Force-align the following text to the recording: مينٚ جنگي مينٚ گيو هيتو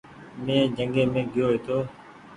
مينٚ 0.43 0.73
جنگي 0.77 1.03
مينٚ 1.13 1.31
گيو 1.33 1.47
هيتو 1.53 1.77